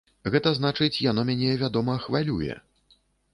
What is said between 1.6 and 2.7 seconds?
вядома, хвалюе.